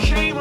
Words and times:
came 0.00 0.33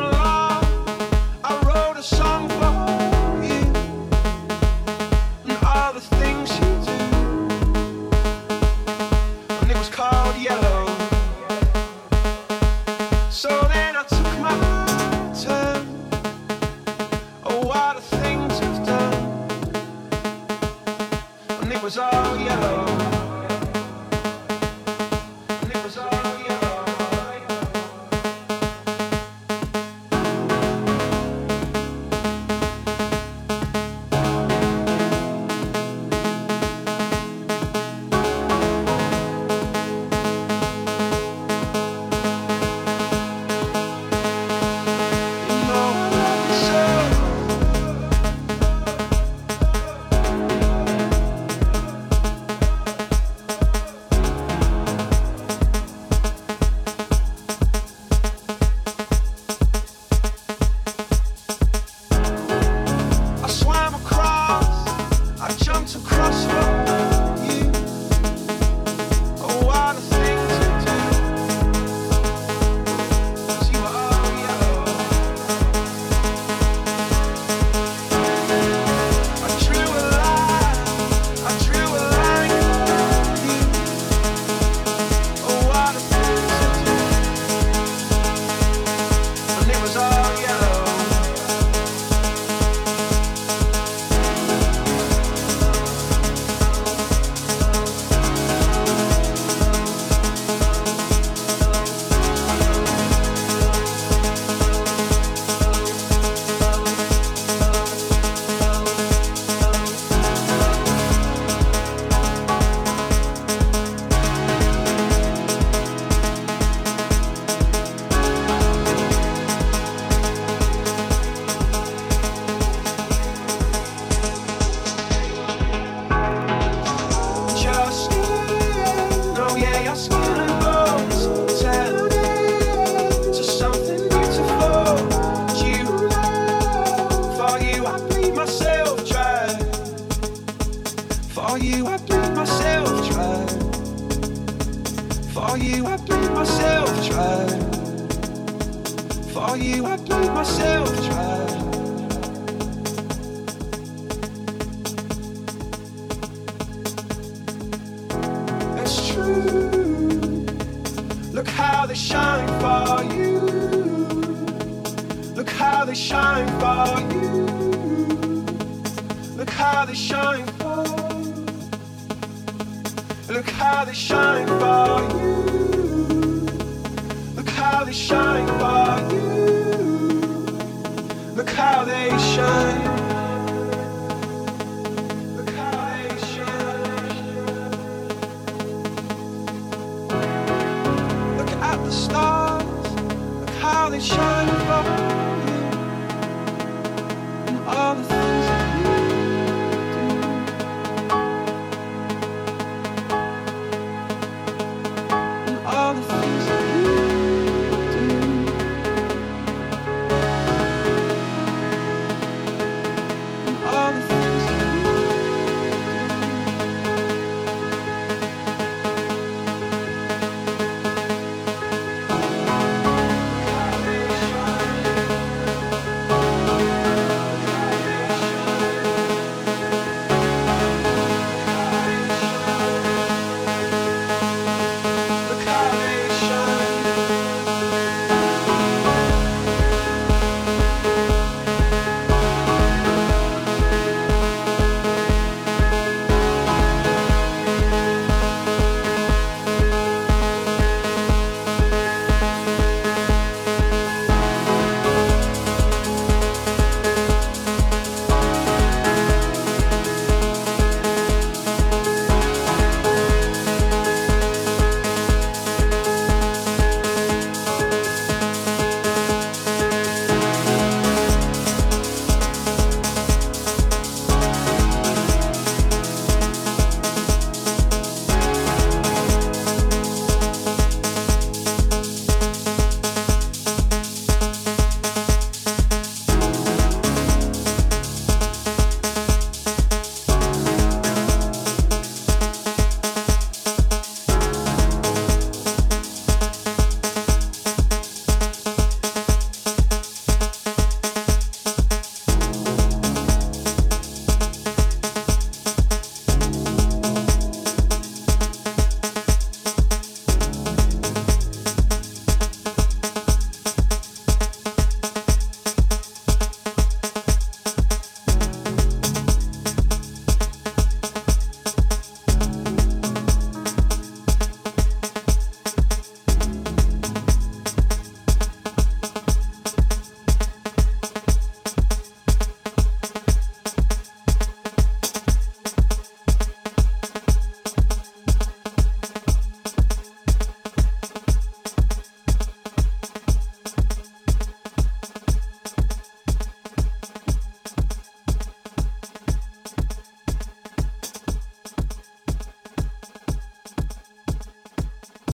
how 181.64 181.84
they 181.86 182.10
shine. 182.36 182.83